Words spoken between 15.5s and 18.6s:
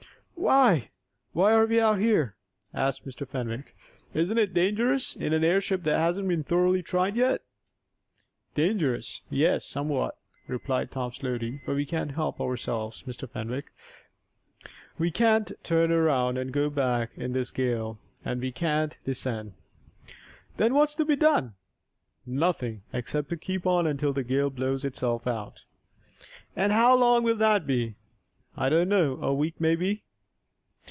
turn around and go back in this gale, and we